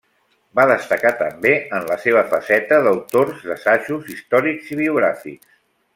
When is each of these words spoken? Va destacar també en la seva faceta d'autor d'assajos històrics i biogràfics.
Va 0.59 0.63
destacar 0.69 1.11
també 1.19 1.51
en 1.79 1.85
la 1.91 1.97
seva 2.07 2.23
faceta 2.33 2.81
d'autor 2.87 3.35
d'assajos 3.45 4.11
històrics 4.15 4.73
i 4.75 4.79
biogràfics. 4.85 5.51